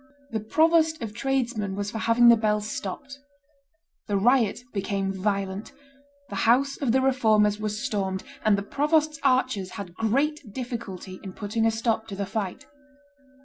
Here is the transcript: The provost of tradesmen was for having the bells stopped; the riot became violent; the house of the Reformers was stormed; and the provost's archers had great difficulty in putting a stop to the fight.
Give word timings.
The 0.31 0.39
provost 0.39 0.99
of 1.03 1.13
tradesmen 1.13 1.75
was 1.75 1.91
for 1.91 1.99
having 1.99 2.29
the 2.29 2.35
bells 2.35 2.67
stopped; 2.67 3.19
the 4.07 4.17
riot 4.17 4.63
became 4.73 5.13
violent; 5.13 5.73
the 6.29 6.37
house 6.49 6.75
of 6.75 6.91
the 6.91 7.01
Reformers 7.01 7.59
was 7.59 7.85
stormed; 7.85 8.23
and 8.43 8.57
the 8.57 8.63
provost's 8.63 9.19
archers 9.21 9.69
had 9.77 9.93
great 9.93 10.41
difficulty 10.51 11.19
in 11.21 11.33
putting 11.33 11.67
a 11.67 11.69
stop 11.71 12.07
to 12.07 12.15
the 12.15 12.25
fight. 12.25 12.65